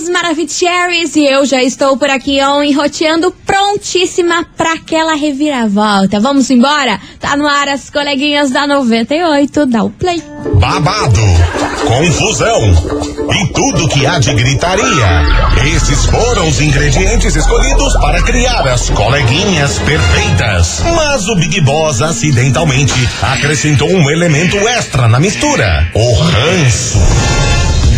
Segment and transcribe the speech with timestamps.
[0.00, 6.20] queridos Maravicheries, e eu já estou por aqui on enroteando, prontíssima para aquela reviravolta.
[6.20, 7.00] Vamos embora?
[7.18, 10.22] Tá no ar as coleguinhas da 98, dá o play.
[10.54, 11.20] Babado,
[11.86, 12.60] confusão
[13.34, 15.22] e tudo que há de gritaria.
[15.74, 20.82] Esses foram os ingredientes escolhidos para criar as coleguinhas perfeitas.
[20.94, 27.49] Mas o Big Boss acidentalmente acrescentou um elemento extra na mistura: o ranço.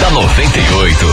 [0.00, 1.06] da 98.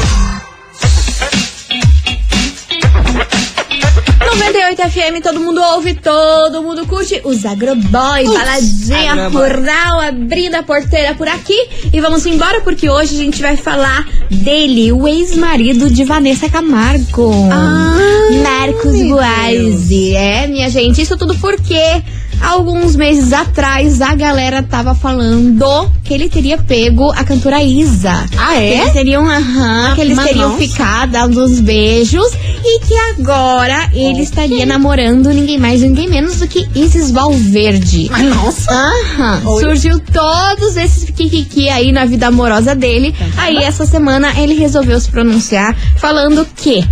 [4.36, 7.22] 98 FM, todo mundo ouve, todo mundo curte.
[7.24, 9.50] Os Agroboy, Baladinha Agroboy.
[9.50, 11.58] Rural, abrindo a porteira por aqui.
[11.92, 17.32] E vamos embora porque hoje a gente vai falar dele, o ex-marido de Vanessa Camargo.
[17.52, 17.98] Ah,
[18.44, 20.16] Marcos Buarzi.
[20.16, 22.04] É, minha gente, isso tudo porque
[22.44, 28.26] alguns meses atrás a galera tava falando que ele teria pego a cantora Isa.
[28.38, 28.82] Ah, Que é?
[28.82, 30.62] eles teriam, aham, que eles teriam nossa.
[30.62, 32.28] ficado, uns beijos
[32.66, 38.10] e que agora ele estaria namorando ninguém mais, ninguém menos do que Isis Valverde.
[38.12, 38.72] Mas nossa.
[38.72, 39.62] Aham, Oi.
[39.64, 43.16] surgiu todos esses kikiki aí na vida amorosa dele.
[43.38, 46.84] Aí essa semana ele resolveu se pronunciar falando que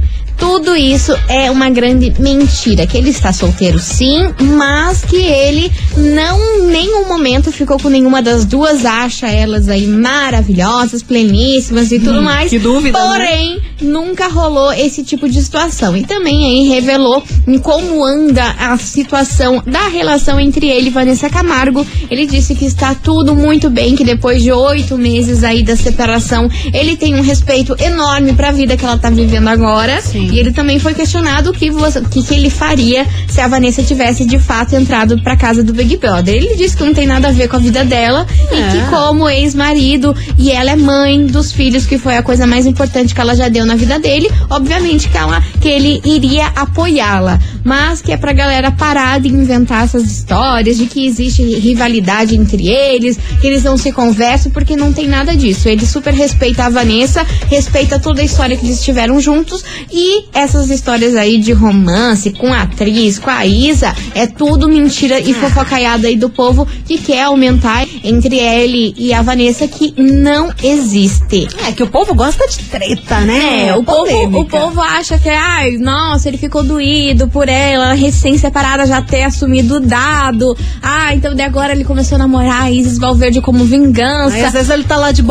[0.41, 6.41] tudo isso é uma grande mentira, que ele está solteiro sim, mas que ele não
[6.57, 12.23] em nenhum momento ficou com nenhuma das duas, acha elas aí maravilhosas, pleníssimas e tudo
[12.23, 12.49] mais.
[12.49, 13.07] que dúvida, né?
[13.07, 15.95] Porém, nunca rolou esse tipo de situação.
[15.95, 21.29] E também aí revelou em como anda a situação da relação entre ele e Vanessa
[21.29, 21.85] Camargo.
[22.09, 26.49] Ele disse que está tudo muito bem, que depois de oito meses aí da separação,
[26.73, 30.01] ele tem um respeito enorme pra vida que ela tá vivendo agora.
[30.01, 30.30] Sim.
[30.31, 33.47] E ele também foi questionado o que, você- o que, que ele faria se a
[33.47, 36.33] Vanessa tivesse de fato entrado pra casa do Big Brother.
[36.35, 38.71] Ele disse que não tem nada a ver com a vida dela e É.
[38.71, 43.13] que como ex-marido e ela é mãe dos filhos, que foi a coisa mais importante
[43.13, 47.39] que ela já deu na vida dele, obviamente que, ela, que ele iria apoiá-la.
[47.63, 52.67] Mas que é pra galera parar de inventar essas histórias de que existe rivalidade entre
[52.67, 55.67] eles, que eles não se conversam, porque não tem nada disso.
[55.69, 60.69] Ele super respeita a Vanessa, respeita toda a história que eles tiveram juntos e essas
[60.69, 66.07] histórias aí de romance com a atriz, com a Isa, é tudo mentira e fofocaiada
[66.07, 71.47] aí do povo que quer aumentar entre ele e a Vanessa que não existe.
[71.67, 73.69] É que o povo gosta de treta, né?
[73.69, 74.57] É, o povo, Polêmica.
[74.57, 79.75] o povo acha que, ai, nossa, ele ficou doído por ela, recém-separada já ter assumido
[79.75, 80.57] o dado.
[80.81, 84.35] Ah, então de agora ele começou a namorar a Isis Valverde como vingança.
[84.35, 85.21] Aí, às vezes ele tá lá de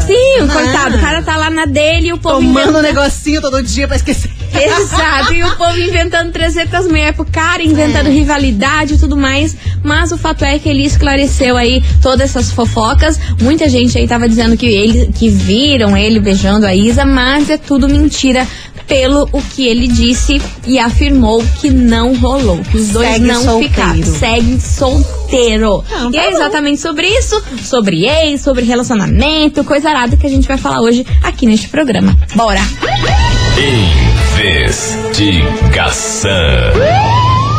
[0.00, 2.82] Sim, Ah, coitado, o cara tá lá na dele e o povo Tomando um inventando-
[2.82, 4.30] negocinho todo dia pra esquecer.
[4.54, 9.56] Exato, e o povo inventando 300 mulheres pro cara, inventando rivalidade e tudo mais.
[9.82, 13.18] Mas o fato é que ele esclareceu aí todas essas fofocas.
[13.40, 17.56] Muita gente aí tava dizendo que ele que viram ele beijando a Isa, mas é
[17.56, 18.46] tudo mentira.
[18.86, 23.42] Pelo o que ele disse e afirmou que não rolou, que os dois Segue não
[23.42, 23.72] solteiro.
[23.74, 24.02] ficaram.
[24.18, 25.21] Segue solteiro.
[25.90, 26.36] Não, e tá é bom.
[26.36, 31.06] exatamente sobre isso, sobre ex, sobre relacionamento, coisa arada que a gente vai falar hoje
[31.22, 32.16] aqui neste programa.
[32.34, 32.60] Bora!
[34.38, 36.30] Investigação.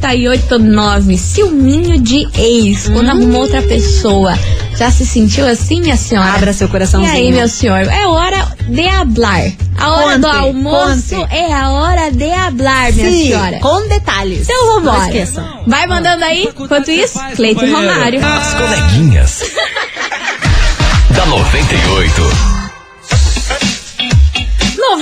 [0.00, 1.16] 998900989.
[1.18, 4.38] Ciúminho de ex, quando arrumou outra pessoa.
[4.76, 6.32] Já se sentiu assim, minha senhora?
[6.34, 7.12] Abra seu E coraçãozinho.
[7.12, 7.80] aí, meu senhor?
[7.88, 9.42] É hora de hablar.
[9.78, 11.34] A hora do Conte, almoço conte.
[11.34, 13.58] é a hora de hablar, minha Sim, senhora.
[13.60, 14.48] com detalhes.
[14.48, 15.06] Então Não vambora.
[15.06, 15.60] esqueçam.
[15.66, 16.48] Vai mandando aí.
[16.58, 18.20] Enquanto isso, Cleiton e Romário.
[18.24, 19.42] As coleguinhas.
[21.14, 22.55] da 98.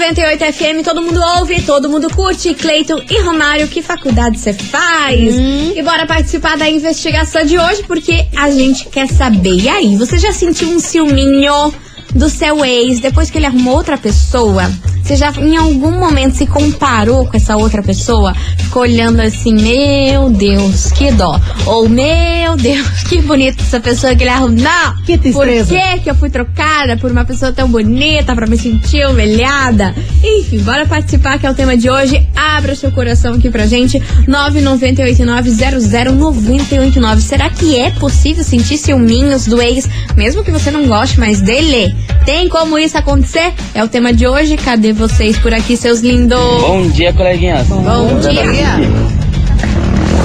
[0.04, 2.52] 98 FM, todo mundo ouve, todo mundo curte.
[2.52, 5.34] Cleiton e Romário, que faculdade você faz?
[5.74, 9.54] E bora participar da investigação de hoje, porque a gente quer saber.
[9.54, 11.72] E aí, você já sentiu um ciúminho
[12.14, 14.70] do seu ex depois que ele arrumou outra pessoa?
[15.04, 18.32] Você já em algum momento se comparou com essa outra pessoa?
[18.56, 21.38] Ficou olhando assim, meu Deus, que dó.
[21.66, 24.64] Ou, meu Deus, que bonita essa pessoa que ele arrumou.
[24.64, 24.96] Não!
[25.04, 25.74] Que tristeza.
[25.74, 29.94] Por que que eu fui trocada por uma pessoa tão bonita pra me sentir humilhada?
[30.22, 32.26] Enfim, bora participar que é o tema de hoje.
[32.34, 34.00] Abra seu coração aqui pra gente.
[34.26, 37.20] 998900989.
[37.20, 39.86] Será que é possível sentir ciúminhos do ex,
[40.16, 41.94] mesmo que você não goste mais dele?
[42.24, 43.52] Tem como isso acontecer?
[43.74, 44.56] É o tema de hoje.
[44.56, 46.38] Cadê vocês por aqui, seus lindos?
[46.38, 47.66] Bom dia, coleguinhas.
[47.68, 48.44] Bom dia.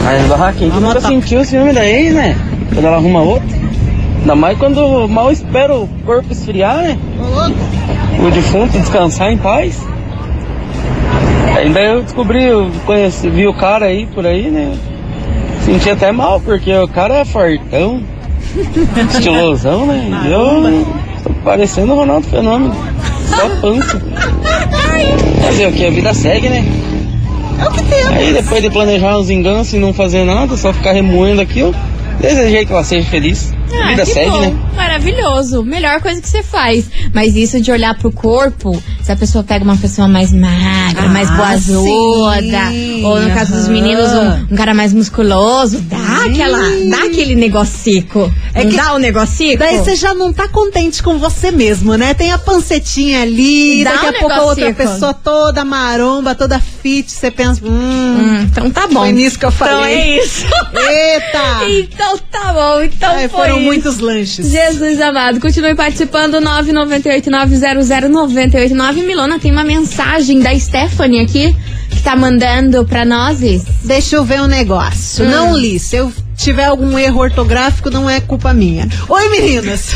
[0.03, 2.37] Mas barraquinha que nunca sentiu o ciúme da ex, né?
[2.73, 3.47] Quando ela arruma outro.
[4.19, 6.97] Ainda mais quando mal espera o corpo esfriar, né?
[8.19, 9.85] O defunto descansar em paz.
[11.57, 14.73] Ainda eu descobri, eu conheci, vi o cara aí por aí, né?
[15.65, 18.01] Senti até mal, porque o cara é fortão,
[19.13, 20.25] estilosão, né?
[20.25, 20.85] E eu
[21.43, 22.75] parecendo o Ronaldo Fenômeno.
[23.27, 24.01] Só pança.
[25.41, 25.85] Fazer o que?
[25.85, 26.65] A vida segue, né?
[27.59, 28.17] É o que temos.
[28.17, 31.75] Aí depois de planejar uns enganos e não fazer nada, só ficar remoendo aquilo,
[32.19, 33.53] desejei que ela seja feliz.
[33.71, 34.41] A Ah, vida que segue, bom.
[34.41, 34.55] né?
[34.75, 35.63] Maravilhoso.
[35.63, 36.85] Melhor coisa que você faz.
[37.13, 41.09] Mas isso de olhar pro corpo, se a pessoa pega uma pessoa mais magra, Ah,
[41.09, 43.03] mais boazuda, sim.
[43.05, 48.31] ou no caso dos meninos, um, um cara mais musculoso, dá aquela, dá aquele negocico.
[48.53, 49.59] É Não que- dá o negocico?
[49.59, 52.13] Daí você já não tá contente com você mesmo, né?
[52.13, 56.59] Tem a pancetinha ali, Dá daqui um a pouco a outra pessoa toda maromba, toda
[56.59, 59.01] fit, você pensa, hum, Hum, então tá bom.
[59.01, 59.93] foi nisso que eu Então falei.
[59.93, 60.45] é isso.
[60.45, 61.65] Eita!
[61.69, 62.81] então tá bom.
[62.81, 64.49] Então Ai, foi muitos lanches.
[64.49, 69.05] Jesus amado, continue participando 998900989.
[69.05, 71.55] Milona tem uma mensagem da Stephanie aqui
[71.89, 73.39] que tá mandando pra nós.
[73.83, 75.25] Deixa eu ver um negócio.
[75.25, 75.29] Hum.
[75.29, 75.79] Não li.
[75.79, 78.87] Se eu tiver algum erro ortográfico, não é culpa minha.
[79.07, 79.89] Oi, meninas!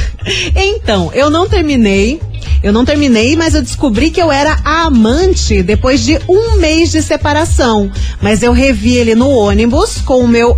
[0.56, 2.20] Então, eu não terminei.
[2.62, 6.92] Eu não terminei, mas eu descobri que eu era a amante depois de um mês
[6.92, 7.92] de separação.
[8.22, 10.58] Mas eu revi ele no ônibus com o meu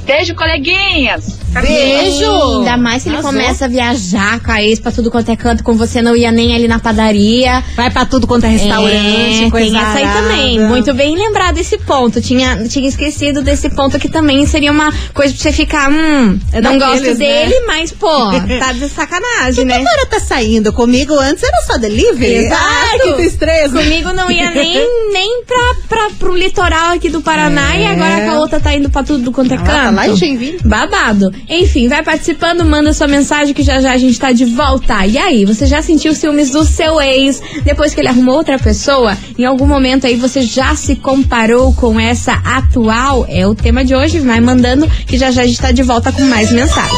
[0.05, 1.39] Beijo, coleguinhas!
[1.61, 2.59] Beijo!
[2.59, 3.31] Ainda mais que ele Arrasou.
[3.31, 6.31] começa a viajar com a ex pra tudo quanto é canto, com você não ia
[6.31, 7.63] nem ali na padaria.
[7.75, 10.59] Vai pra tudo quanto é restaurante, é, coisa tem essa aí também.
[10.67, 12.21] Muito bem lembrado desse ponto.
[12.21, 16.61] Tinha, tinha esquecido desse ponto que também seria uma coisa pra você ficar, hum, É
[16.61, 17.25] não daqueles, gosto né?
[17.45, 19.75] dele, mas, pô, tá de sacanagem, né?
[19.77, 22.45] Agora tá saindo comigo, antes era só delivery.
[22.45, 22.61] Exato.
[22.63, 23.79] Ah, que tristeza.
[23.79, 24.73] Comigo não ia nem,
[25.11, 29.03] nem pra, pra, pro litoral aqui do Paraná e agora a outra tá indo pra
[29.03, 29.95] tudo quanto é Ela tá canto.
[29.95, 30.57] lá em.
[30.63, 31.31] Babado.
[31.49, 35.05] Enfim, vai participando, manda sua mensagem que já já a gente tá de volta.
[35.05, 39.17] E aí, você já sentiu ciúmes do seu ex depois que ele arrumou outra pessoa?
[39.37, 43.25] Em algum momento aí você já se comparou com essa atual?
[43.29, 44.19] É o tema de hoje.
[44.19, 46.93] Vai mandando que já já a gente tá de volta com mais mensagens.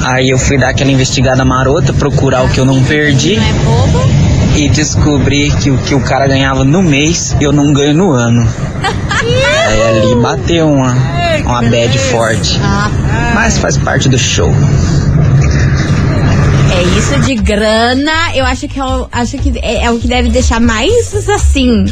[0.05, 3.37] Aí eu fui dar aquela investigada marota, procurar o que eu não perdi.
[3.37, 4.27] Não é bobo?
[4.61, 8.45] E descobri que o que o cara ganhava no mês, eu não ganho no ano.
[9.11, 10.93] Aí ali bateu uma,
[11.45, 12.59] uma bad forte.
[13.35, 14.50] Mas faz parte do show.
[16.77, 18.12] é isso de grana.
[18.35, 21.85] Eu acho que, é o- acho que é, é o que deve deixar mais assim.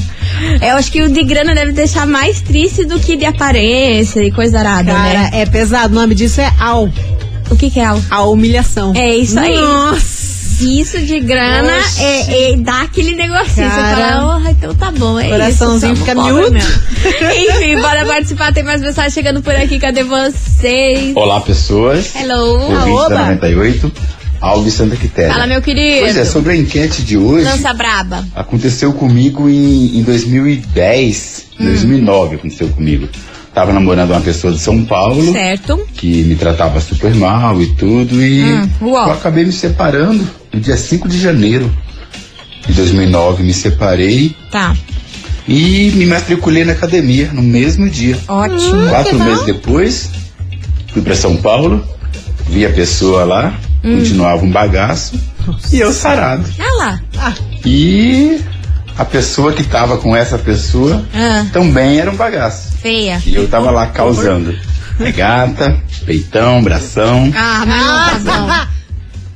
[0.61, 4.31] Eu acho que o de grana deve deixar mais triste do que de aparência e
[4.33, 5.31] coisa arada, Cara, né?
[5.33, 5.95] é pesado.
[5.97, 6.91] O nome disso é AU.
[7.49, 7.93] O que, que é?
[7.93, 8.93] o- A humilhação.
[8.97, 9.55] É isso aí.
[9.57, 10.16] Nossa.
[10.61, 13.69] Isso de grana é, é dá aquele negocinho.
[13.69, 13.97] Você Cara.
[13.97, 16.03] fala, oh, então tá bom, é Coraçãozinho isso.
[16.03, 16.67] fica somos pobre miúdo.
[17.59, 18.53] Enfim, bora participar.
[18.53, 19.79] Tem mais mensagens chegando por aqui.
[19.79, 21.15] Cadê vocês?
[21.15, 22.15] Olá, pessoas.
[22.17, 22.69] Hello.
[23.09, 23.93] Da 98,
[24.41, 25.33] Alves Santa Quitéria.
[25.33, 26.01] Fala, meu querido.
[26.05, 28.25] Pois é, sobre a enquete de hoje, Lança braba.
[28.35, 31.65] aconteceu comigo em, em 2010, Hum.
[31.65, 33.09] 2009 aconteceu comigo.
[33.55, 35.81] Tava namorando uma pessoa de São Paulo, Certo.
[35.95, 39.07] que me tratava super mal e tudo, e Hum, uau.
[39.09, 41.71] eu acabei me separando no dia 5 de janeiro
[42.67, 43.43] de 2009.
[43.43, 44.75] Me separei Tá.
[45.47, 48.19] e me matriculei na academia no mesmo dia.
[48.27, 48.89] Ótimo.
[48.89, 50.11] Quatro meses depois,
[50.93, 51.87] fui para São Paulo,
[52.49, 53.99] vi a pessoa lá, Hum.
[53.99, 55.21] continuava um bagaço,
[55.73, 56.45] e eu sarado.
[56.59, 57.35] Ah lá.
[57.65, 58.41] E
[58.99, 62.73] a pessoa que tava com essa pessoa Ah, também era um bagaço.
[62.79, 63.23] feia.
[63.27, 64.57] E eu tava lá causando.
[64.99, 67.31] Regata, peitão, bração.
[67.37, 68.47] Ah, mas não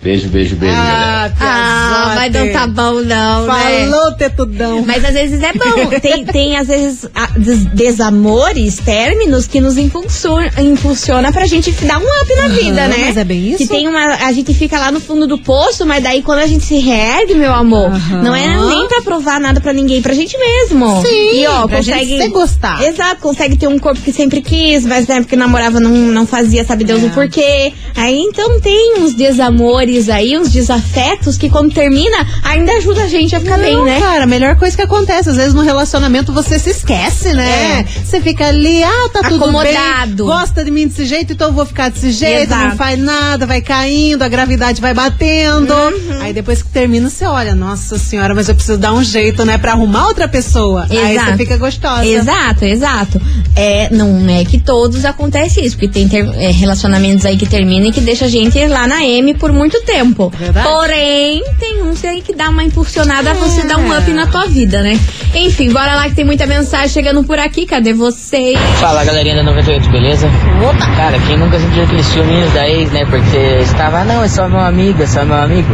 [0.01, 0.05] tá.
[0.05, 1.33] Beijo, beijo, beijo, galera.
[1.41, 3.89] Ah, mas não tá bom não, né?
[3.91, 4.83] Falou, tetudão.
[4.87, 5.91] Mas às vezes é bom.
[6.01, 11.99] Tem, tem às vezes, a- des- desamores, términos que nos impulsiona, impulsiona pra gente dar
[11.99, 12.97] um up na vida, né?
[13.07, 13.59] mas é bem isso.
[13.59, 14.01] Que tem uma.
[14.27, 17.35] A gente fica lá no fundo do poço, mas daí quando a gente se reergue,
[17.35, 18.23] meu amor, Aham.
[18.23, 21.03] não é nem pra provar nada pra ninguém, pra gente mesmo.
[21.03, 22.07] Sim, e ó, pra consegue.
[22.19, 22.83] gente gostar.
[22.83, 26.27] Exato, consegue ter um corpo que sempre quis, mas na época que namorava não, não
[26.27, 27.07] fazia, sabe Deus É.
[27.07, 27.73] o porquê.
[27.97, 33.35] Aí então tem uns desamores aí, uns desafetos que quando termina, ainda ajuda a gente
[33.35, 33.99] a ficar bem, Não, né?
[34.01, 35.29] cara, a melhor coisa que acontece.
[35.31, 37.81] Às vezes no relacionamento você se esquece, né?
[37.81, 37.85] É.
[38.05, 40.25] Você fica ali, ah, tá tudo Acomodado.
[40.25, 40.27] bem.
[40.27, 42.53] Gosta de mim desse jeito, então eu vou ficar desse jeito.
[42.53, 42.69] Exato.
[42.69, 45.73] Não faz nada, vai caindo, a gravidade vai batendo.
[45.75, 46.21] Uhum.
[46.21, 49.59] Aí depois que termina, você olha, nossa senhora, mas eu preciso dar um jeito, né?
[49.59, 50.87] Pra arrumar outra pessoa.
[50.91, 51.31] Aí Exato.
[51.33, 52.05] você fica gostosa.
[52.07, 53.21] Exato, exato.
[53.57, 57.89] É, não é que todos acontece isso, porque tem ter- é, relacionamentos aí que terminam
[57.89, 60.31] e que deixa a gente lá na M por muito tempo.
[60.37, 60.67] Verdade.
[60.67, 64.83] Porém, tem uns aí que dá uma impulsionada, você dá um up na tua vida,
[64.83, 64.99] né?
[65.35, 67.67] Enfim, bora lá que tem muita mensagem chegando por aqui.
[67.67, 68.59] Cadê vocês?
[68.81, 70.29] Fala galerinha da 98, beleza?
[70.69, 70.87] Opa!
[70.97, 73.05] Cara, quem nunca sentiu aqueles ciúminhos da ex, né?
[73.07, 75.69] Porque estava, não, é só meu amigo, é só meu amigo.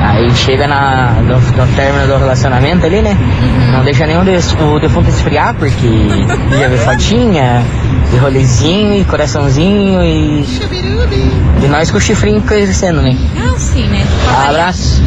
[0.00, 3.16] Aí chega na, no, no término do relacionamento ali, né?
[3.72, 5.88] Não deixa nenhum des, o defunto esfriar, porque
[6.58, 7.64] já vê fotinha,
[8.10, 10.44] de rolezinho e coraçãozinho e.
[11.62, 13.16] E nós com o chifrinho crescendo, né?
[13.36, 14.06] Ah, sim, né?
[14.48, 15.02] Abraço!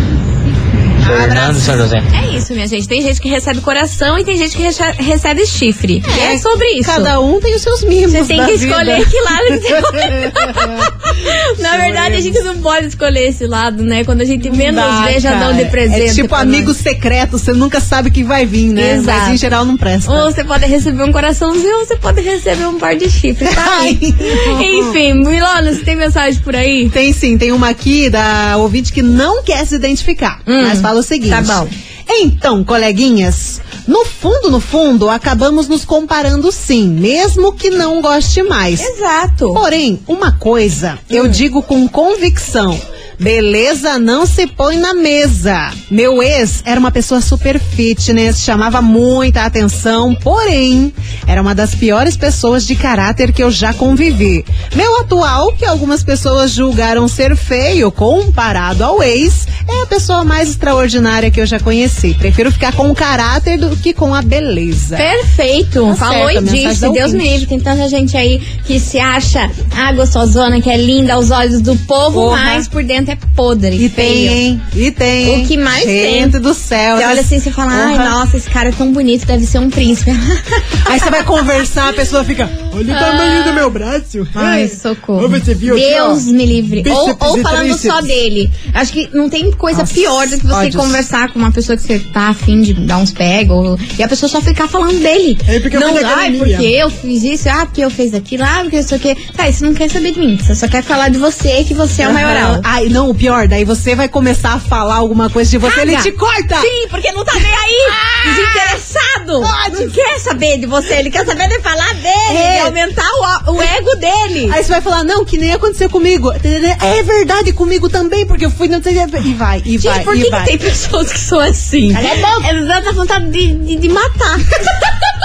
[1.18, 2.02] Fernando São José.
[2.14, 2.88] É isso, minha gente.
[2.88, 4.64] Tem gente que recebe coração e tem gente que
[5.02, 6.04] recebe chifre.
[6.18, 6.90] E é sobre isso.
[6.90, 8.12] Cada um tem os seus mimos.
[8.12, 8.72] Você tem da que vida.
[8.72, 9.42] escolher que lado
[11.56, 14.04] você Na verdade, a gente não pode escolher esse lado, né?
[14.04, 16.10] Quando a gente menos Dá, vê, já dão de presente.
[16.10, 16.78] É tipo amigo nós.
[16.78, 18.96] secreto, você nunca sabe que vai vir, né?
[18.96, 19.20] Exato.
[19.20, 20.12] Mas em geral não presta.
[20.12, 23.82] Ou você pode receber um coraçãozinho, ou você pode receber um par de chifres, tá?
[24.62, 26.90] Enfim, Milona, você tem mensagem por aí?
[26.90, 30.40] Tem sim, tem uma aqui da ouvinte que não quer se identificar.
[30.48, 31.30] Hum, mas fala o seguinte.
[31.32, 31.68] tá bom.
[32.08, 38.82] Então, coleguinhas, no fundo, no fundo, acabamos nos comparando sim, mesmo que não goste mais.
[38.82, 39.54] Exato.
[39.54, 42.80] Porém, uma coisa eu digo com convicção.
[43.22, 45.70] Beleza não se põe na mesa.
[45.92, 50.92] Meu ex era uma pessoa super fitness, chamava muita atenção, porém,
[51.28, 54.44] era uma das piores pessoas de caráter que eu já convivi.
[54.76, 60.50] Meu atual, que algumas pessoas julgaram ser feio comparado ao ex, é a pessoa mais
[60.50, 62.16] extraordinária que eu já conheci.
[62.16, 64.98] Prefiro ficar com o caráter do que com a beleza.
[64.98, 66.90] Perfeito, Tá falou certo, e disse.
[66.90, 69.48] Deus me livre, tem tanta gente aí que se acha
[69.78, 72.44] a gostosona, que é linda aos olhos do povo, Porra.
[72.46, 73.76] mas por dentro é podre.
[73.76, 74.32] E tem, feio.
[74.32, 74.62] hein?
[74.76, 75.44] E tem.
[75.44, 76.42] O que mais Gente tem?
[76.42, 76.98] do céu.
[76.98, 78.10] Você olha assim e você fala, ai, Porra.
[78.10, 80.12] nossa, esse cara é tão bonito, deve ser um príncipe.
[80.86, 82.50] Aí você vai conversar, a pessoa fica.
[82.74, 84.28] Olha o tamanho do meu braço.
[84.36, 85.28] Ai, Ai, socorro.
[85.30, 86.32] Você viu aqui, Deus ó?
[86.32, 86.84] me livre.
[86.90, 88.52] Ou, Bíceps ou falando só dele.
[88.74, 90.76] Acho que não tem coisa Nossa, pior do que você ódios.
[90.76, 94.08] conversar com uma pessoa que você tá afim de dar uns pega ou, e a
[94.08, 95.38] pessoa só ficar falando dele.
[95.48, 98.14] É porque eu não, na ai, academia." porque eu fiz isso, ah, porque eu fiz
[98.14, 99.16] aquilo, ah, porque isso aqui.
[99.36, 100.38] Tá, isso não quer saber de mim.
[100.38, 102.62] Você só quer falar de você, que você é o maioral.
[102.64, 105.92] Ai, não, o pior, daí você vai começar a falar alguma coisa de você, Caga.
[105.92, 106.60] ele te corta.
[106.62, 107.92] Sim, porque não tá nem aí.
[108.26, 109.42] Desinteressado.
[109.42, 112.54] Não quer saber de você, ele quer saber de falar dele, É.
[112.56, 113.10] de aumentar
[113.48, 114.50] o, o ego dele.
[114.52, 116.32] Aí você vai falar, não, que nem aconteceu comigo.
[116.32, 120.16] É verdade, comigo também, porque eu fui não sei E vai, e Gente, vai, por
[120.16, 121.94] e que, que tem pessoas que são assim?
[121.94, 122.50] Boca.
[122.50, 124.38] Eles dão essa vontade de, de, de matar.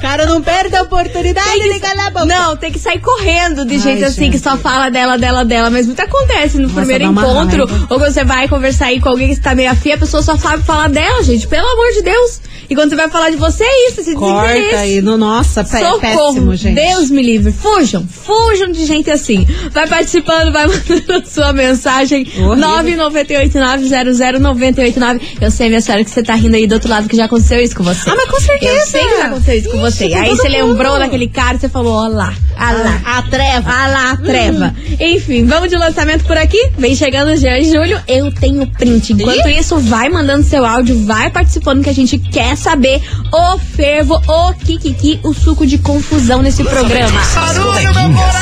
[0.00, 2.24] Cara, não perde a oportunidade de calar a boca.
[2.26, 4.32] Não, tem que sair correndo de Ai, jeito assim, gente.
[4.32, 5.70] que só fala dela, dela, dela.
[5.70, 7.66] Mas muito acontece no primeiro dá uma encontro.
[7.66, 7.86] raiva.
[7.90, 10.36] Ou quando você vai conversar aí com alguém que está meio afim, a pessoa só
[10.36, 11.46] sabe falar dela, gente.
[11.46, 12.40] Pelo amor de Deus.
[12.68, 15.80] E quando você vai falar de você, é isso, esse Corta aí, no, nossa, pé,
[15.80, 16.74] Socorro, péssimo, gente.
[16.76, 17.52] Deus me livre.
[17.52, 19.44] Fujam, fujam de gente assim.
[19.72, 22.20] Vai participando, vai mandando sua mensagem.
[22.38, 22.56] Horrível.
[22.56, 25.20] 998900989.
[25.40, 27.60] Eu sei, minha senhora, que você tá rindo aí do outro lado que já aconteceu
[27.60, 28.08] isso com você.
[28.08, 28.72] Ah, mas com certeza.
[28.72, 30.08] Eu sei que já aconteceu isso com Ixi, você.
[30.08, 33.00] com Aí você lembrou daquele cara e você falou, ó lá, ó lá.
[33.04, 33.70] A treva.
[33.70, 34.74] Ah lá, a treva.
[34.98, 36.70] Enfim, vamos de lançamento por aqui.
[36.78, 38.00] Vem chegando já em julho.
[38.06, 39.12] Eu tenho print.
[39.12, 44.20] Enquanto isso, vai mandando seu áudio, vai participando que a gente quer saber o fervo,
[44.26, 47.20] o kikiki, o suco de confusão nesse programa.
[47.20, 48.34] As coleguinhas.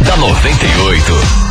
[0.00, 1.45] Da 98.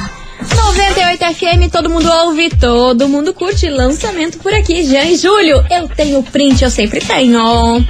[0.53, 3.69] 98 FM, todo mundo ouve, todo mundo curte.
[3.69, 5.63] Lançamento por aqui, já em julho.
[5.69, 7.39] Eu tenho print, eu sempre tenho.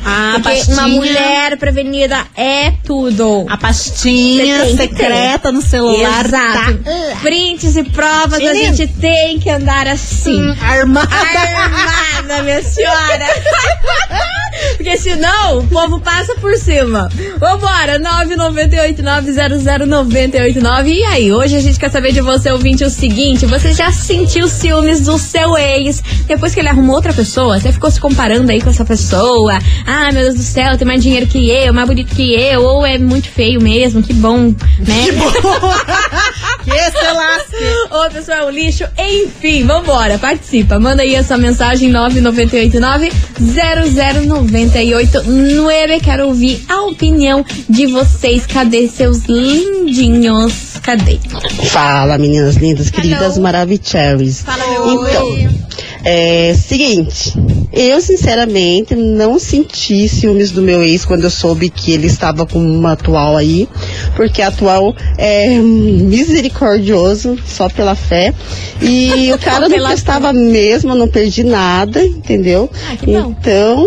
[0.05, 0.77] Ah, Porque pastinha.
[0.77, 3.45] uma mulher prevenida é tudo.
[3.49, 6.25] A pastinha secreta no celular.
[6.25, 6.55] Exato.
[6.83, 7.17] Tá.
[7.21, 8.73] Prints e provas, a Menino.
[8.75, 10.41] gente tem que andar assim.
[10.51, 11.09] Hum, armada.
[11.15, 13.25] Armada, minha senhora.
[14.85, 17.09] Porque senão o povo passa por cima.
[17.39, 20.89] Vambora, 998-900-989.
[20.89, 24.47] E aí, hoje a gente quer saber de você, ouvinte, o seguinte: você já sentiu
[24.47, 27.59] ciúmes do seu ex depois que ele arrumou outra pessoa?
[27.59, 29.57] Você ficou se comparando aí com essa pessoa?
[29.87, 32.85] Ah, meu Deus do céu, tem mais dinheiro que eu, mais bonito que eu, ou
[32.85, 34.53] é muito feio mesmo, que bom, né?
[35.07, 35.49] Que bom!
[36.63, 37.55] que se lasque!
[37.89, 40.79] Ou a pessoa é um lixo, enfim, vambora, participa.
[40.79, 41.89] Manda aí a sua mensagem
[44.75, 46.01] 998900989.
[46.03, 48.45] Quero ouvir a opinião de vocês.
[48.45, 50.53] Cadê seus lindinhos?
[50.83, 51.17] Cadê?
[51.69, 53.37] Fala, meninas lindas, queridas.
[53.37, 54.41] Maravicherrys.
[54.41, 55.49] Fala, meu Então, oi.
[56.03, 57.33] é seguinte,
[57.73, 62.59] eu sinceramente não senti ciúmes do meu ex quando eu soube que ele estava com
[62.59, 63.67] uma atual aí,
[64.15, 68.33] porque a atual é misericordioso, só pela fé.
[68.81, 72.69] E o cara não prestava mesmo, eu não perdi nada, entendeu?
[72.87, 72.95] Ah.
[73.07, 73.85] Então,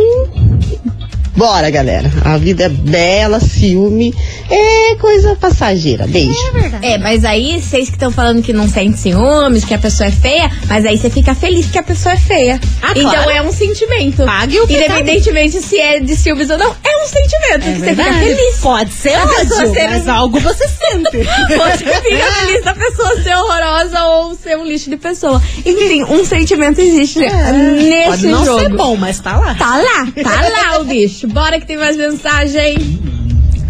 [1.38, 2.10] bora, galera.
[2.24, 4.12] A vida é bela, ciúme
[4.50, 6.06] é coisa passageira.
[6.06, 6.38] Beijo.
[6.82, 10.12] É, mas aí vocês que estão falando que não sente ciúmes, que a pessoa é
[10.12, 12.60] feia, mas aí você fica feliz que a pessoa é feia.
[12.82, 13.30] Ah, então claro.
[13.30, 14.24] é um sentimento.
[14.24, 14.64] Pague o.
[14.64, 18.56] Independentemente se é de ciúmes ou não, é um sentimento que você fica feliz.
[18.60, 20.78] Pode ser A pessoa ódio, ser- mas algo você sente.
[21.48, 25.40] Você fica feliz da pessoa ser horrorosa ou ser um lixo de pessoa.
[25.64, 28.60] Enfim, um sentimento existe nesse É, Pode não jogo.
[28.60, 29.54] ser bom, mas tá lá.
[29.54, 31.26] Tá lá, tá lá o bicho.
[31.28, 32.76] Bora que tem mais mensagem.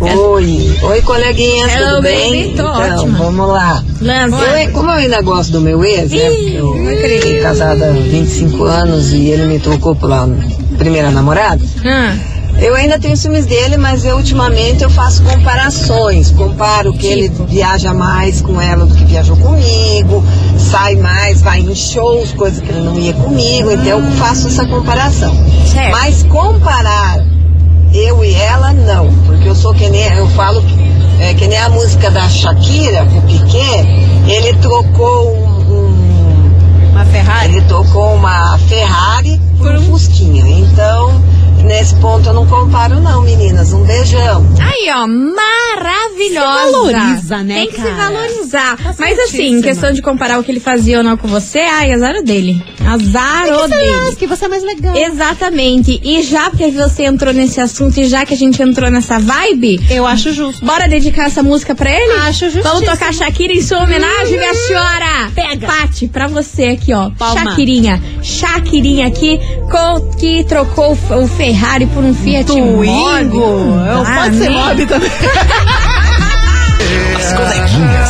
[0.00, 2.50] Oi, oi coleguinhas, Hello, tudo bem?
[2.52, 3.18] então, ótima.
[3.18, 3.82] vamos lá.
[4.00, 4.36] Lança.
[4.44, 6.18] Eu, como eu ainda gosto do meu ex, né?
[6.54, 7.22] Eu não acredito.
[7.22, 10.28] fiquei casada há 25 anos e ele me trocou pela
[10.78, 11.60] primeira namorada.
[11.84, 12.14] Ah,
[12.60, 16.30] Eu ainda tenho ciúmes dele, mas eu ultimamente eu faço comparações.
[16.30, 20.24] Comparo que ele viaja mais com ela do que viajou comigo,
[20.58, 24.64] sai mais, vai em shows, coisa que ele não ia comigo, então eu faço essa
[24.64, 25.34] comparação.
[25.72, 25.90] certo.
[25.90, 27.24] Mas comparar
[27.98, 29.12] eu e ela, não.
[29.26, 30.62] Porque eu sou que nem, eu falo
[31.20, 33.84] é, que nem a música da Shakira, o Piquet,
[34.26, 37.54] ele trocou um, um- Uma Ferrari.
[37.56, 40.44] ele trocou uma Ferrari por um Fusquinha.
[40.46, 41.20] Então,
[41.64, 43.72] nesse ponto eu não comparo não, meninas.
[43.72, 44.46] Um beijão.
[44.60, 46.66] Aí, ó, maravilhosa.
[46.66, 47.94] Se valoriza, né, Tem que se cara?
[48.10, 48.76] valorizar.
[48.76, 51.92] Tá Mas assim, questão de comparar o que ele fazia ou não com você, ai,
[51.92, 52.62] azar o dele.
[52.86, 54.16] Azar o dele.
[54.16, 54.96] que você é mais legal.
[54.96, 56.00] Exatamente.
[56.02, 59.80] E já que você entrou nesse assunto e já que a gente entrou nessa vibe,
[59.90, 60.64] Eu acho justo.
[60.64, 62.12] bora dedicar essa música pra ele?
[62.20, 62.62] Acho justíssimo.
[62.64, 65.30] Vamos tocar Shakira em sua homenagem, minha senhora.
[65.34, 65.66] Pega.
[65.66, 67.10] Pati, pra você aqui, ó.
[67.10, 67.50] Palma.
[67.50, 68.02] Shakirinha.
[68.22, 69.38] Shakirinha aqui,
[69.70, 72.84] com, que trocou o o Ferrari por um Fiat Twingo.
[72.84, 73.36] Mobi.
[73.36, 74.56] Eu- Ah, Pode ser né?
[74.64, 75.10] mob também.
[77.16, 78.08] As coleguinhas.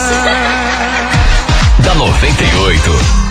[1.80, 3.27] da 98.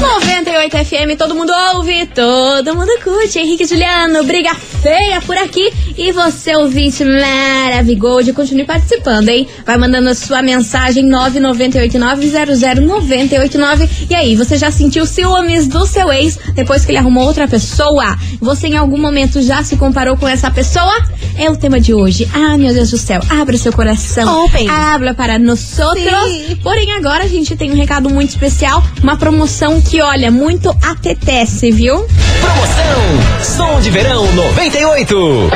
[0.00, 3.38] 98 FM, todo mundo ouve, todo mundo curte.
[3.38, 5.70] Henrique Juliano, briga feia por aqui.
[5.96, 9.46] E você, ouvinte maravigold, continue participando, hein?
[9.66, 14.06] Vai mandando a sua mensagem 998900989.
[14.08, 18.16] E aí, você já sentiu ciúmes do seu ex depois que ele arrumou outra pessoa?
[18.40, 21.04] Você em algum momento já se comparou com essa pessoa?
[21.36, 22.26] É o tema de hoje.
[22.32, 24.44] Ah, meu Deus do céu, abra seu coração.
[24.44, 24.68] Open.
[24.68, 26.56] Habla para nós outros.
[26.62, 31.70] Porém, agora a gente tem um recado muito especial, uma promoção que, olha, muito apetece,
[31.72, 32.06] viu?
[32.40, 35.50] Promoção Som de Verão 98.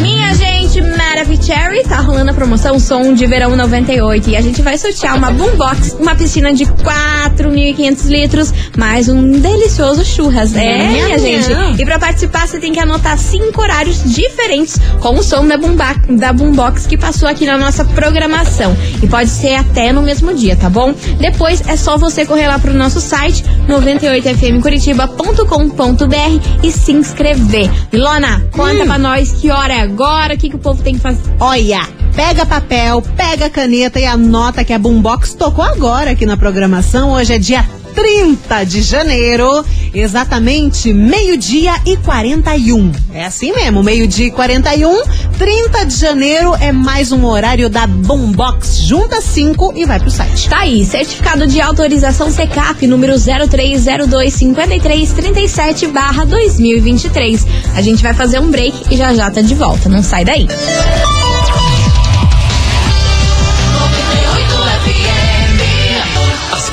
[0.00, 4.76] Minha gente, Maravicherry, tá rolando a promoção Som de Verão 98 e a gente vai
[4.76, 10.54] sortear uma boombox, uma piscina de 4.500 litros, mais um delicioso churras.
[10.56, 11.52] É, minha gente.
[11.80, 15.94] E pra participar, você tem que anotar cinco horários diferentes com o som da, boomba,
[16.08, 18.76] da boombox que passou aqui na nossa programação.
[19.02, 20.92] E pode ser até no mesmo dia, tá bom?
[21.18, 27.70] Depois é só você correr lá pro nosso site 98fmcuritiba.com.br e se inscrever.
[27.92, 31.00] Milona, conta pra nós que hora é agora, o que, que o povo tem que
[31.00, 31.20] fazer.
[31.38, 37.12] Olha, pega papel, pega caneta e anota que a Boombox tocou agora aqui na programação.
[37.12, 42.92] Hoje é dia 30 de janeiro, exatamente meio-dia e 41.
[43.12, 45.02] É assim mesmo, meio-dia e 41.
[45.38, 48.78] 30 de janeiro é mais um horário da Boombox.
[48.78, 50.48] Junta 5 e vai pro site.
[50.48, 57.46] Tá aí, certificado de autorização CECAP número 03025337 barra 2023.
[57.74, 60.48] A gente vai fazer um break e já já tá de volta, não sai daí.
[60.50, 61.23] As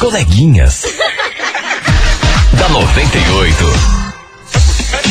[0.02, 0.84] coleguinhas.
[2.58, 3.66] da 98.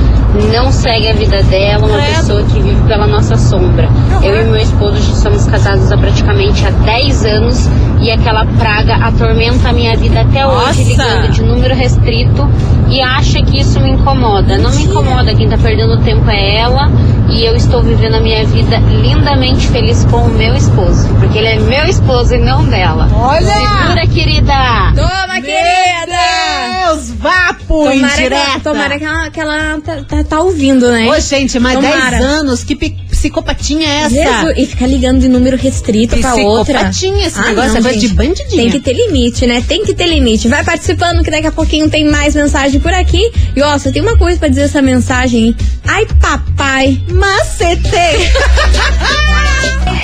[0.53, 3.89] não segue a vida dela, uma pessoa que vive pela nossa sombra.
[4.23, 7.69] Eu e meu esposo já somos casados há praticamente há 10 anos
[8.01, 10.71] e aquela praga atormenta a minha vida até Nossa.
[10.71, 12.49] hoje, ligando de número restrito
[12.89, 14.59] e acha que isso me incomoda.
[14.59, 16.91] Não me incomoda, quem tá perdendo tempo é ela
[17.29, 21.49] e eu estou vivendo a minha vida lindamente feliz com o meu esposo, porque ele
[21.49, 23.09] é meu esposo e não dela.
[23.15, 23.41] Olha!
[23.41, 24.93] Segura, querida!
[24.95, 26.80] Toma, querida!
[26.94, 28.61] Deus, vapo Tomara, que, indireta.
[28.62, 31.07] tomara que ela, que ela tá, tá- tá ouvindo, né?
[31.09, 32.18] Ô, gente, mas Tomara.
[32.18, 34.11] 10 anos, que psicopatinha é essa?
[34.14, 36.74] Jesus, e ficar ligando de número restrito pra outra.
[36.90, 38.62] Psicopatinha esse Ah, negócio, não, é coisa de bandidinha.
[38.62, 39.62] Tem que ter limite, né?
[39.66, 40.48] Tem que ter limite.
[40.48, 43.31] Vai participando que daqui a pouquinho tem mais mensagem por aqui.
[43.55, 45.55] E ó, você tem uma coisa pra dizer essa mensagem?
[45.87, 47.90] Ai, papai, macete.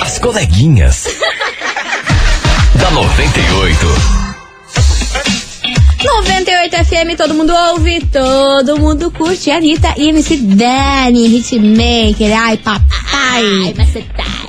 [0.01, 1.05] As coleguinhas.
[2.75, 4.26] da 98.
[6.07, 9.51] 98 FM, todo mundo ouve, todo mundo curte.
[9.51, 12.33] Anitta e MC Dani, Hitmaker.
[12.33, 13.75] Ai, papai.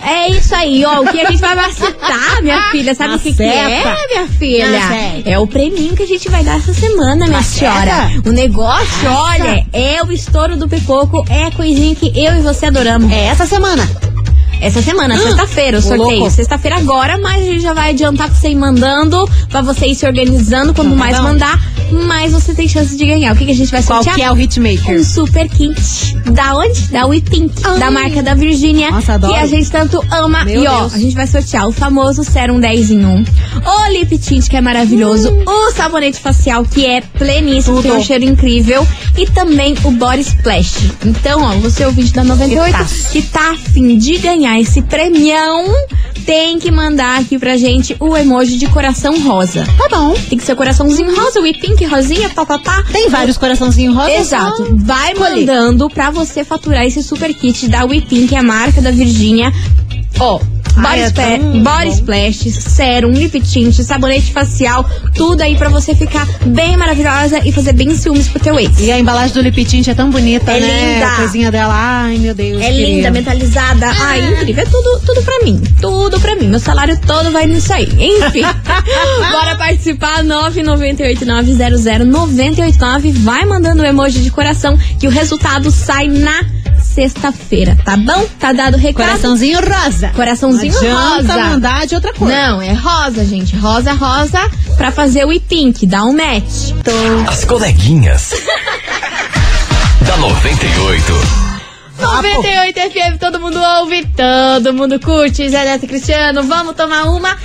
[0.05, 1.01] É isso aí, ó.
[1.01, 2.95] O que a gente vai macetar, minha filha?
[2.95, 4.71] Sabe o que, que é, minha filha?
[4.71, 5.31] Maceta.
[5.31, 7.73] É o prêmio que a gente vai dar essa semana, minha Maceta?
[7.75, 8.11] senhora.
[8.25, 12.67] O negócio, olha, é o estouro do pipoco, é a coisinha que eu e você
[12.67, 13.11] adoramos.
[13.13, 13.83] É essa semana.
[14.61, 16.31] Essa semana, sexta-feira, o sorteio.
[16.31, 19.95] Sexta-feira agora, mas a gente já vai adiantar pra você ir mandando, pra você ir
[19.95, 20.75] se organizando.
[20.75, 23.35] Quanto mais mandar, mais você tem chance de ganhar.
[23.35, 24.17] O que, que a gente vai Qual sortear?
[24.17, 25.01] que é o hitmaker?
[25.01, 25.75] Um super kit.
[26.33, 26.89] Da onde?
[26.89, 27.63] Da WePink.
[27.79, 28.91] Da marca da Virgínia.
[28.91, 29.33] Nossa, adoro.
[29.35, 30.45] Que a gente tanto ama.
[30.45, 30.95] Meu e ó, Deus.
[30.95, 33.25] a gente vai sortear o famoso Serum 10 em 1.
[33.65, 35.33] O Lip Tint, que é maravilhoso.
[35.47, 37.83] O sabonete facial, que é pleníssimo, Hum.
[37.83, 37.91] Tudo.
[37.93, 38.87] tem um cheiro incrível.
[39.17, 40.93] E também o Body Splash.
[41.05, 43.11] Então, ó, você ouvinte da 98, Eitaço.
[43.11, 45.67] que tá afim de ganhar esse premião,
[46.29, 49.65] tem que mandar aqui pra gente o emoji de coração rosa.
[49.79, 50.13] Tá bom.
[50.29, 52.85] Tem que ser coraçãozinho rosa, o pink, rosinha, papapá.
[52.93, 54.13] Tem vários coraçãozinhos rosa.
[54.13, 54.57] Exato.
[54.59, 59.51] só Vai mandando pra você faturar esse super kit da WePink, a marca da Virgínia.
[60.21, 60.39] Ó,
[60.79, 66.27] body, Ai, é body splash, sérum, lip tint, sabonete facial, tudo aí pra você ficar
[66.47, 68.79] bem maravilhosa e fazer bem ciúmes pro teu ex.
[68.81, 70.95] E a embalagem do Lip Tint é tão bonita, É né?
[70.95, 71.07] linda.
[71.07, 72.61] A coisinha dela, ai meu Deus.
[72.63, 72.87] É querida.
[72.89, 73.87] linda, metalizada.
[74.01, 74.63] Ai, incrível.
[74.63, 75.61] É tudo, tudo pra mim.
[75.81, 76.49] Tudo pra mim.
[76.49, 77.85] Meu salário todo vai nisso aí.
[77.99, 78.43] Enfim.
[79.33, 80.23] Bora participar.
[80.25, 83.13] 998900989.
[83.23, 86.45] Vai mandando o emoji de coração que o resultado sai na
[86.99, 88.27] sexta-feira, tá bom?
[88.41, 89.07] Tá dado o recado.
[89.07, 90.09] Coraçãozinho rosa.
[90.09, 91.39] Coraçãozinho Não rosa.
[91.39, 92.27] mandar de outra cor.
[92.29, 93.55] Não, é rosa, gente.
[93.57, 94.41] Rosa, rosa
[94.77, 95.87] pra fazer o e-pink.
[95.87, 96.73] Dá um match.
[97.29, 98.31] As coleguinhas.
[100.05, 101.48] da 98.
[101.99, 105.49] 98 FM, todo mundo ouve, todo mundo curte.
[105.49, 107.37] Zé Neto Cristiano, vamos tomar uma.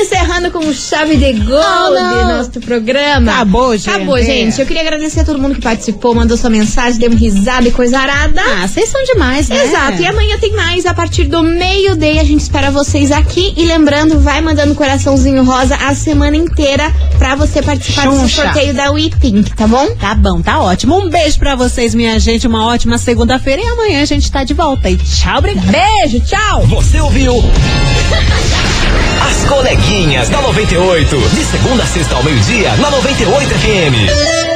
[0.00, 3.32] Encerrando com chave de gol Oh, de nosso programa.
[3.32, 3.90] Acabou, gente.
[3.90, 4.58] Acabou, gente.
[4.60, 7.70] Eu queria agradecer a todo mundo que participou, mandou sua mensagem, deu uma risada e
[7.70, 8.40] coisa arada.
[8.40, 9.64] Ah, vocês são demais, né?
[9.64, 12.20] Exato, e amanhã tem mais a partir do meio-dia.
[12.22, 13.52] A gente espera vocês aqui.
[13.56, 18.42] E lembrando, vai mandando coraçãozinho rosa a semana inteira pra você participar desse Xuxa.
[18.44, 19.94] sorteio da WePink, tá bom?
[19.96, 20.98] Tá bom, tá ótimo.
[20.98, 22.46] Um beijo pra vocês, minha gente.
[22.46, 24.88] Uma ótima segunda-feira e amanhã amanhã a gente tá de volta.
[24.88, 25.72] E tchau, obrigada.
[25.72, 26.66] Beijo, tchau.
[26.66, 27.34] Você ouviu?
[29.28, 31.16] As coleguinhas da 98.
[31.16, 34.47] De segunda a sexta ao meio-dia, na 98 FM.